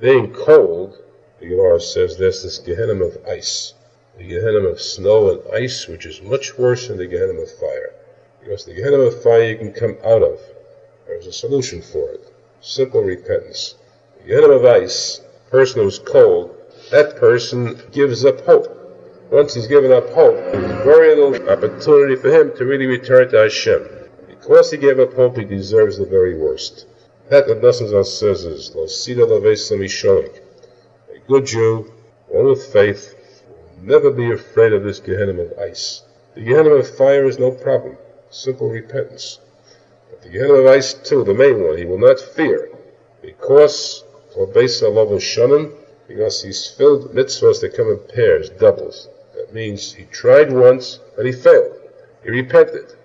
[0.00, 0.98] Being cold,
[1.38, 3.74] the Gemara says there's this Gehenna of ice,
[4.16, 7.94] the Gehenna of snow and ice, which is much worse than the Gehenna of fire.
[8.40, 10.40] Because the Gehenna of fire you can come out of.
[11.06, 12.32] There's a solution for it.
[12.60, 13.76] Simple repentance.
[14.16, 16.57] The Gehenna of ice, person who's cold,
[16.90, 18.74] that person gives up hope.
[19.30, 23.36] Once he's given up hope, there's very little opportunity for him to really return to
[23.36, 23.86] Hashem.
[24.26, 26.86] Because he gave up hope, he deserves the very worst.
[27.28, 30.40] That the Nassim says is Losida Lavesamishalik.
[31.14, 31.92] A good Jew,
[32.28, 33.14] one with faith,
[33.46, 36.04] will never be afraid of this Gehenna of ice.
[36.34, 37.98] The Gehenna of fire is no problem,
[38.30, 39.40] simple repentance.
[40.08, 42.70] But the Gehenna of ice, too, the main one, he will not fear,
[43.20, 45.74] because for Beis Shunim,
[46.08, 49.08] because he's filled mitzvahs that come in pairs, doubles.
[49.34, 51.76] That means he tried once, but he failed.
[52.24, 52.96] He repented.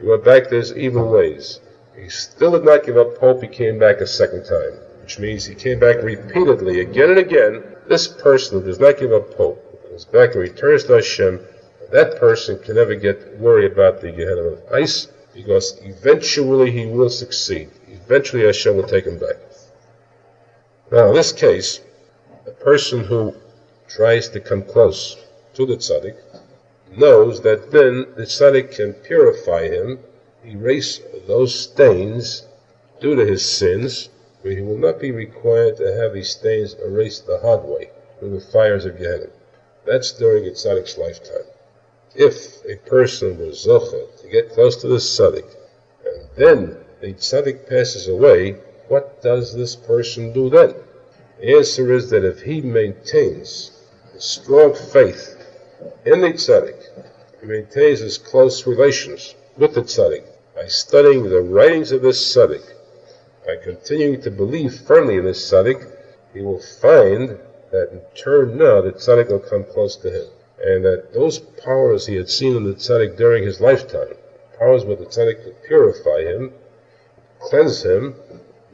[0.00, 1.60] He went back to his evil ways.
[1.96, 3.42] He still did not give up hope.
[3.42, 7.64] He came back a second time, which means he came back repeatedly, again and again.
[7.88, 11.40] This person who does not give up hope, goes back and returns to Hashem,
[11.92, 17.10] that person can never get worried about the Gehenna of ice, because eventually he will
[17.10, 17.68] succeed.
[17.88, 19.36] Eventually Hashem will take him back.
[20.90, 21.80] Now, in this case,
[22.46, 23.34] a person who
[23.88, 25.16] tries to come close
[25.54, 26.16] to the tzaddik
[26.96, 29.98] knows that then the tzaddik can purify him
[30.46, 32.46] erase those stains
[33.00, 34.10] due to his sins,
[34.42, 38.40] he will not be required to have these stains erased the hard way through the
[38.40, 39.28] fires of Gehenna.
[39.86, 41.46] That's during a tzaddik's lifetime.
[42.14, 45.46] If a person was zocha to get close to the tzaddik,
[46.04, 48.52] and then the tzaddik passes away,
[48.88, 50.74] what does this person do then?
[51.40, 53.72] The answer is that if he maintains
[54.16, 55.36] a strong faith
[56.04, 56.80] in the tzaddik,
[57.40, 62.62] he maintains his close relations with the tzaddik, by studying the writings of this tzaddik,
[63.44, 65.84] by continuing to believe firmly in this tzaddik,
[66.32, 67.38] he will find
[67.70, 70.26] that in turn now the tzaddik will come close to him.
[70.62, 74.14] And that those powers he had seen in the tzaddik during his lifetime,
[74.58, 76.52] powers where the tzaddik could purify him,
[77.40, 78.14] cleanse him,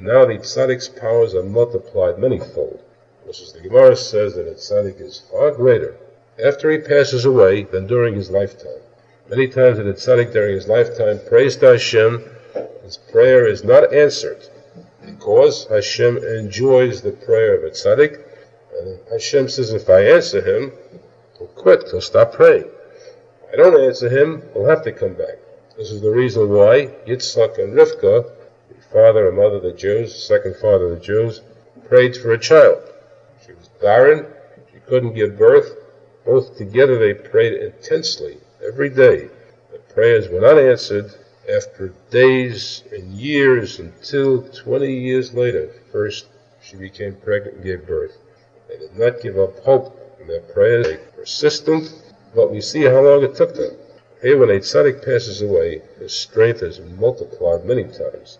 [0.03, 2.81] now the tzaddik's powers are multiplied manyfold.
[3.25, 5.97] Which the Gemara says that a tzaddik is far greater
[6.43, 8.81] after he passes away than during his lifetime.
[9.29, 12.25] Many times in the tzaddik during his lifetime prays to Hashem,
[12.83, 14.49] his prayer is not answered
[15.05, 18.21] because Hashem enjoys the prayer of a tzaddik,
[18.79, 20.73] and Hashem says, if I answer him,
[21.39, 22.65] he'll quit, he'll stop praying.
[23.45, 25.37] If I don't answer him, he'll have to come back.
[25.77, 28.31] This is the reason why Yitzchak and Rivka,
[28.81, 31.43] father and mother the Jews, second father the Jews,
[31.89, 32.83] prayed for a child.
[33.45, 34.27] She was barren,
[34.73, 35.77] she couldn't give birth.
[36.25, 39.29] Both together they prayed intensely every day.
[39.73, 41.13] The prayers were not answered
[41.49, 45.71] after days and years until 20 years later.
[45.91, 46.27] First,
[46.63, 48.17] she became pregnant and gave birth.
[48.69, 50.87] They did not give up hope in their prayers.
[50.87, 51.93] They persistent,
[52.35, 53.77] but we see how long it took them.
[54.23, 58.39] Here, when a tzaddik passes away, his strength is multiplied many times.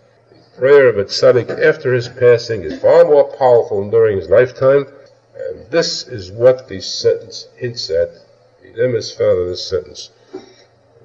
[0.57, 4.85] Prayer of a tzaddik after his passing is far more powerful than during his lifetime,
[5.33, 8.09] and this is what the sentence hints at
[8.61, 10.09] the M is found in this sentence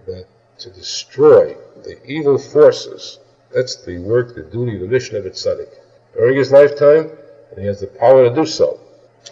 [0.04, 0.26] that
[0.58, 3.20] to destroy the evil forces,
[3.52, 5.68] that's the work, the duty, the mission of a tzaddik.
[6.14, 7.12] During his lifetime,
[7.50, 8.80] and he has the power to do so.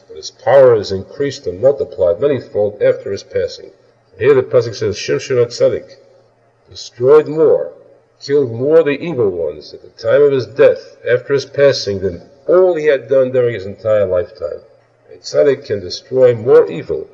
[0.07, 3.73] But his power is increased and multiplied manyfold after his passing.
[4.17, 5.97] Here the pasuk says, Shimshon tzaddik,
[6.71, 7.73] destroyed more
[8.25, 12.23] killed more the evil ones at the time of his death, after his passing, than
[12.49, 14.61] all he had done during his entire lifetime.
[15.13, 17.07] A tzaddik can destroy more evil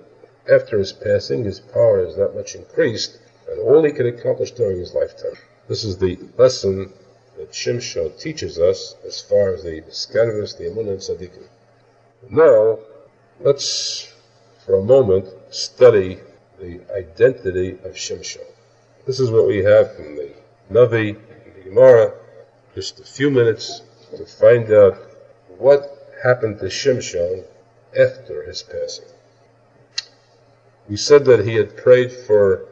[0.48, 1.44] after his passing.
[1.44, 3.18] His power is not much increased,
[3.50, 5.36] and all he could accomplish during his lifetime.
[5.66, 6.92] This is the lesson
[7.36, 11.48] that Shimshon teaches us as far as the Skadrus, the Amun and Tzaddikim.
[12.28, 12.78] Now,
[13.40, 14.12] let's
[14.64, 16.20] for a moment study
[16.60, 18.46] the identity of Shimshon.
[19.06, 20.39] This is what we have from the
[20.70, 21.16] Navi
[21.56, 22.14] the Gemara,
[22.76, 23.82] just a few minutes
[24.16, 24.96] to find out
[25.58, 27.42] what happened to Shimshon
[27.98, 29.06] after his passing.
[30.88, 32.66] We said that he had prayed for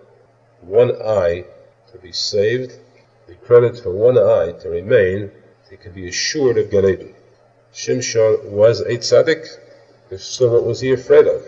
[0.60, 1.46] one eye
[1.90, 2.78] to be saved,
[3.26, 5.32] the credit for one eye to remain,
[5.68, 7.14] he could be assured of Gan Eden.
[7.74, 9.44] Shimshon was a tzaddik.
[10.10, 11.44] If so, what was he afraid of?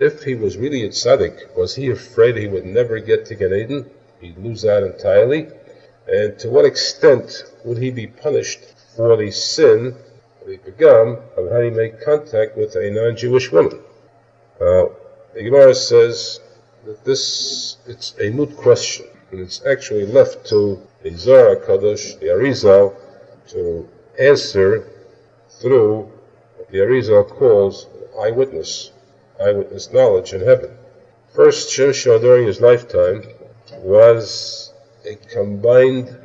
[0.00, 3.54] If he was really a tzaddik, was he afraid he would never get to Gan
[3.54, 3.90] Eden?
[4.20, 5.48] He'd lose out entirely?
[6.06, 8.60] And to what extent would he be punished
[8.96, 9.96] for the sin
[10.46, 13.80] the Pagam of how he made contact with a non-Jewish woman.
[14.60, 14.86] Uh,
[15.32, 16.40] the Gemara says
[16.84, 22.26] that this it's a moot question, and it's actually left to the Zohar Kadosh, the
[22.26, 22.94] Arizal,
[23.48, 23.88] to
[24.18, 24.86] answer
[25.48, 26.12] through
[26.56, 27.86] what the Arizal calls
[28.20, 28.92] eyewitness,
[29.40, 30.76] eyewitness knowledge in heaven.
[31.34, 33.24] First, Shimshon during his lifetime
[33.78, 34.73] was
[35.06, 36.16] a combined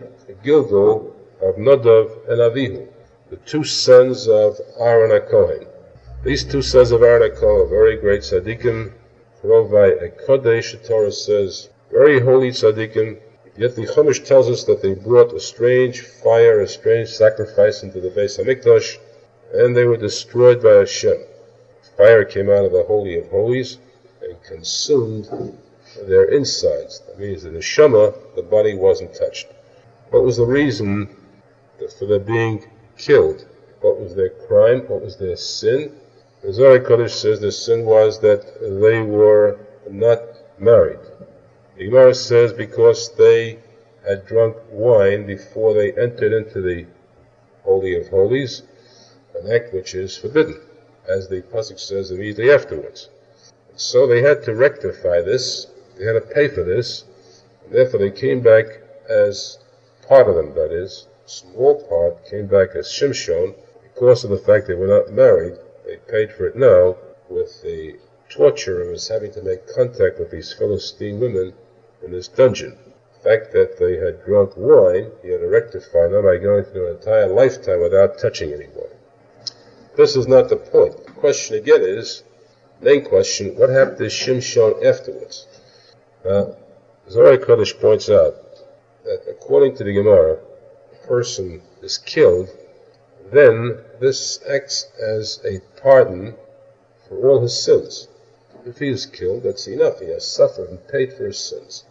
[0.44, 1.12] Gilgul
[1.42, 2.88] of Nadav and Avihu
[3.30, 5.68] the two sons of Aaron HaKohen.
[6.24, 8.92] These two sons of Aaron are very great tzaddikim.
[9.44, 13.20] Rovai a Kodesh, the Torah says, very holy tzaddikim.
[13.56, 18.00] Yet the Chumash tells us that they brought a strange fire, a strange sacrifice into
[18.00, 18.98] the Beis Hamikdash,
[19.54, 21.24] and they were destroyed by Hashem.
[21.98, 23.78] Fire came out of the Holy of Holies
[24.22, 25.30] and consumed
[26.08, 27.02] their insides.
[27.08, 29.48] That means the Shema, the body wasn't touched.
[30.10, 31.16] What was the reason
[31.88, 32.66] for their being
[32.98, 33.46] killed.
[33.82, 34.82] What was their crime?
[34.88, 35.96] What was their sin?
[36.42, 40.22] The Zohar Kodesh says the sin was that they were not
[40.60, 41.00] married.
[41.78, 43.60] The Gemara says because they
[44.06, 46.86] had drunk wine before they entered into the
[47.64, 48.64] Holy of Holies,
[49.36, 50.60] an act which is forbidden,
[51.08, 53.10] as the Pasuk says immediately afterwards.
[53.76, 55.68] So they had to rectify this,
[56.00, 57.04] they had to pay for this,
[57.66, 58.66] and therefore they came back
[59.10, 59.60] as
[60.08, 64.68] part of them, that is, small part came back as Shimshon because of the fact
[64.68, 65.56] they were not married.
[65.86, 66.96] They paid for it now
[67.28, 67.98] with the
[68.30, 71.54] torture of his having to make contact with these Philistine women
[72.02, 72.78] in this dungeon.
[73.16, 76.88] The fact that they had drunk wine, he had to rectify now by going through
[76.88, 78.88] an entire lifetime without touching anyone.
[79.98, 81.06] This is not the point.
[81.06, 82.24] The question again is,
[82.80, 85.46] main question, what happened to Shimshon afterwards?
[86.26, 86.56] Now,
[87.10, 88.36] Zohar Kodesh points out
[89.06, 90.40] that according to the Gemara,
[90.94, 92.50] a person is killed,
[93.32, 96.36] then this acts as a pardon
[97.08, 98.08] for all his sins.
[98.66, 100.00] If he is killed, that's enough.
[100.00, 101.86] He has suffered and paid for his sins.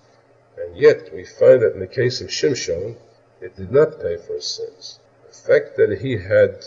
[0.59, 2.97] And yet, we find that in the case of Shimshon,
[3.41, 4.99] it did not pay for his sins.
[5.27, 6.65] The fact that he had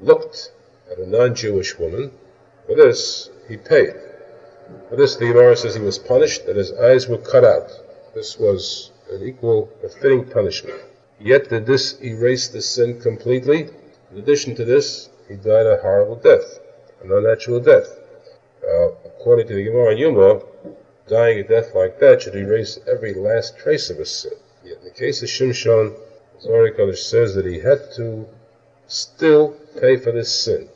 [0.00, 0.52] looked
[0.90, 2.12] at a non-Jewish woman,
[2.66, 3.94] for this, he paid.
[4.88, 7.70] For this, the Gemara says he was punished, that his eyes were cut out.
[8.14, 10.80] This was an equal, a fitting punishment.
[11.20, 13.68] Yet did this erase the sin completely?
[14.12, 16.60] In addition to this, he died a horrible death,
[17.02, 17.98] an unnatural death.
[18.62, 20.42] Uh, according to the Gemara Yuma,
[21.06, 24.32] dying a death like that should erase every last trace of a sin.
[24.64, 25.94] Yet in the case of Shimshon,
[26.40, 28.26] Zohar Kodesh says that he had to
[28.88, 30.68] still pay for this sin.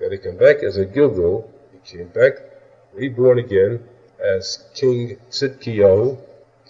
[0.00, 2.34] That he came back as a Gilgul, he came back
[2.96, 3.86] reborn again
[4.18, 6.18] as King Tzidkiyahu,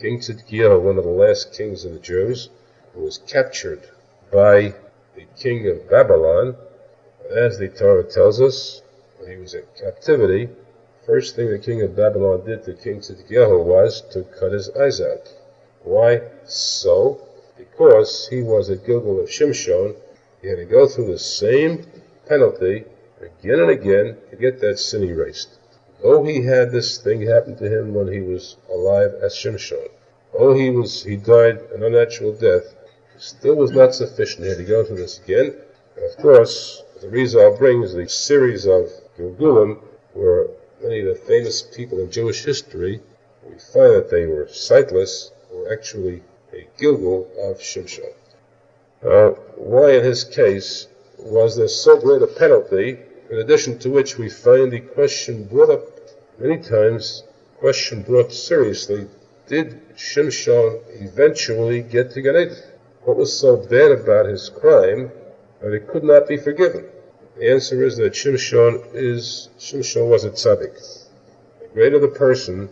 [0.01, 2.51] King Tzidkiyahu, one of the last kings of the Jews,
[2.93, 3.89] who was captured
[4.33, 4.75] by
[5.15, 6.57] the king of Babylon.
[7.31, 8.83] As the Torah tells us,
[9.19, 10.49] when he was in captivity,
[11.07, 15.01] first thing the king of Babylon did to King Tzidkiyahu was to cut his eyes
[15.01, 15.33] out.
[15.83, 17.21] Why so?
[17.57, 19.94] Because he was a Gilgul of Shimshon,
[20.42, 21.87] he had to go through the same
[22.29, 22.85] penalty
[23.21, 25.56] again and again to get that sin erased.
[26.03, 29.88] Though he had this thing happen to him when he was alive as Shimshon,
[30.35, 32.75] Oh, he was he died an unnatural death,
[33.17, 34.44] still was not sufficient.
[34.44, 35.57] He had to go through this again.
[35.97, 39.81] And of course, the Arizal brings the series of Gilgulim,
[40.13, 40.49] where
[40.83, 43.01] many of the famous people in Jewish history,
[43.42, 46.23] we find that they were sightless, were actually
[46.53, 48.13] a Gilgul of Shimshon.
[49.03, 50.88] Uh, why in his case
[51.19, 52.99] was there so great a penalty,
[53.31, 55.83] in addition to which we find the question brought up
[56.38, 57.24] many times,
[57.58, 59.06] question brought seriously,
[59.46, 62.56] did Shimshon eventually get to Gan Eden?
[63.06, 65.12] what was so bad about his crime
[65.62, 66.85] that it could not be forgiven?
[67.38, 70.77] The answer is that Shimshon is Shimshon was a tzaddik.
[71.60, 72.68] The greater the person,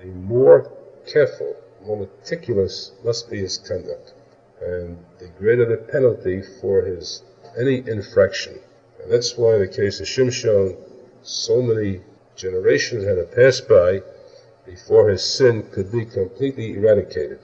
[0.00, 0.72] the more
[1.06, 4.14] careful, more meticulous must be his conduct,
[4.62, 7.22] and the greater the penalty for his
[7.58, 8.58] any infraction.
[9.04, 10.78] And that's why in the case of Shimshon,
[11.22, 12.00] so many
[12.36, 14.02] generations had to pass by
[14.64, 17.38] before his sin could be completely eradicated.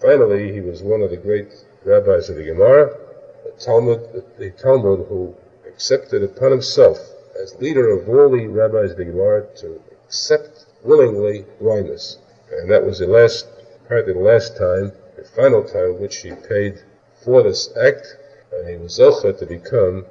[0.00, 1.46] Finally, he was one of the great
[1.84, 2.96] rabbis of the Gemara,
[3.44, 5.32] the Talmud, the Talmud who
[5.64, 6.98] accepted upon himself
[7.40, 12.18] as leader of all the rabbis of the Gemara to accept willingly blindness.
[12.50, 13.46] And that was the last,
[13.84, 16.82] apparently the last time, the final time which he paid
[17.22, 18.16] for this act,
[18.52, 20.04] and he was Zocha to become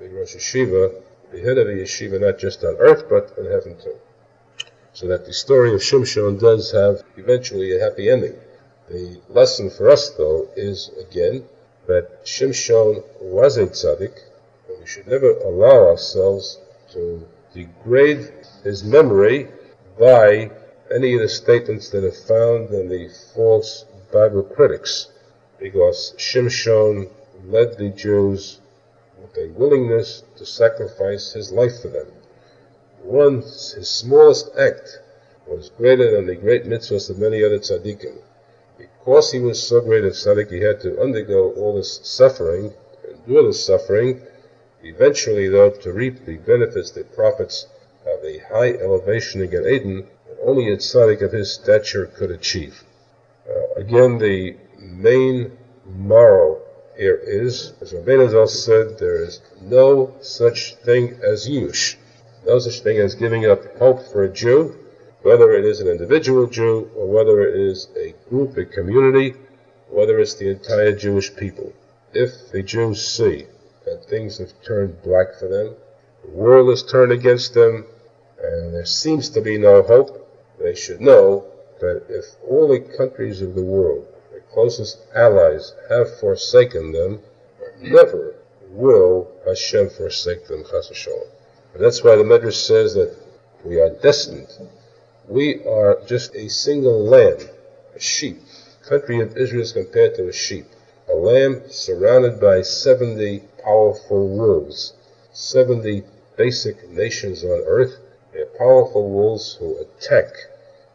[0.00, 3.76] the Rosh Yeshiva, the head of the yeshiva not just on earth but in heaven
[3.82, 3.96] too.
[4.92, 8.36] So that the story of Shimshon does have eventually a happy ending.
[8.88, 11.44] The lesson for us, though, is again
[11.86, 14.16] that Shimshon was a tzaddik,
[14.68, 16.58] and we should never allow ourselves
[16.92, 18.32] to degrade
[18.64, 19.48] his memory
[19.98, 20.50] by
[20.94, 25.08] any of the statements that are found in the false Bible critics,
[25.58, 27.10] because Shimshon
[27.44, 28.60] led the Jews
[29.20, 32.06] with a willingness to sacrifice his life for them.
[33.02, 34.98] Once his smallest act
[35.46, 38.18] was greater than the great mitzvahs of many other tzaddikim
[38.78, 42.72] because he was so great a tzaddik, he had to undergo all this suffering,
[43.10, 44.20] endure this suffering,
[44.82, 47.66] eventually, though, to reap the benefits, the profits
[48.06, 52.84] of a high elevation in Eden that only a tzaddik of his stature could achieve.
[53.48, 55.56] Uh, again, the main
[55.86, 56.57] moral
[56.98, 61.94] here is, as Rabbeinu Zal said, there is no such thing as yush,
[62.44, 64.76] no such thing as giving up hope for a Jew,
[65.22, 69.36] whether it is an individual Jew or whether it is a group, a community,
[69.88, 71.72] whether it's the entire Jewish people.
[72.12, 73.46] If the Jews see
[73.84, 75.76] that things have turned black for them,
[76.24, 77.86] the world has turned against them,
[78.42, 80.28] and there seems to be no hope,
[80.58, 81.46] they should know
[81.80, 84.07] that if all the countries of the world,
[84.52, 87.20] closest allies, have forsaken them,
[87.80, 88.34] never
[88.70, 90.64] will Hashem forsake them,
[91.74, 93.14] And that's why the Medrash says that
[93.64, 94.48] we are destined
[95.28, 97.36] we are just a single lamb,
[97.94, 98.40] a sheep.
[98.82, 100.64] The country of Israel is compared to a sheep,
[101.06, 104.94] a lamb surrounded by 70 powerful wolves,
[105.34, 106.02] 70
[106.38, 107.98] basic nations on earth.
[108.32, 110.32] They're powerful wolves who attack,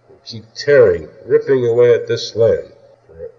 [0.08, 2.73] who keep tearing, ripping away at this lamb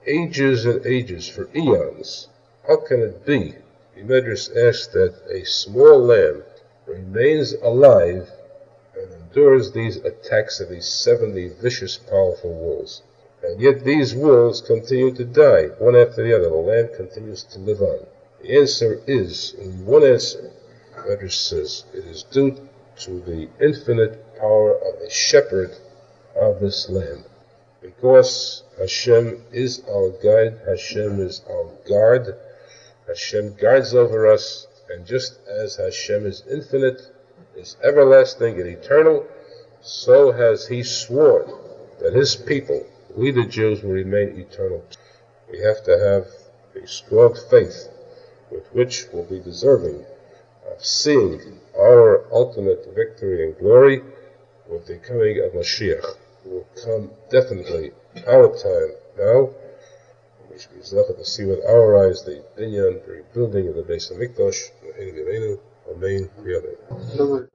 [0.06, 2.28] ages and ages, for eons.
[2.66, 3.54] How can it be?
[3.94, 6.42] The Medrash asks that a small lamb
[6.86, 8.30] remains alive
[8.96, 13.02] and endures these attacks of these 70 vicious, powerful wolves.
[13.42, 16.48] And yet these wolves continue to die, one after the other.
[16.48, 18.06] The lamb continues to live on.
[18.42, 20.50] The answer is, in one answer,
[21.06, 22.56] Medrash says, it is due
[23.00, 25.76] to the infinite power of the shepherd
[26.34, 27.24] of this lamb.
[27.80, 32.36] Because Hashem is our guide, Hashem is our guard,
[33.06, 37.00] Hashem guides over us, and just as Hashem is infinite,
[37.56, 39.26] is everlasting and eternal,
[39.80, 41.52] so has he sworn
[42.00, 44.84] that his people, we the Jews, will remain eternal.
[45.50, 46.26] We have to have
[46.82, 47.88] a strong faith
[48.50, 50.04] with which we'll be deserving
[50.66, 54.02] of seeing our ultimate victory and glory
[54.66, 57.92] with the coming of Mashiach, who will come definitely
[58.26, 59.50] our time now.
[60.50, 60.82] We should be
[61.14, 65.58] to see with our eyes the binyan, the rebuilding of the Beis Hamikdash, Amen.
[65.90, 67.48] Amen.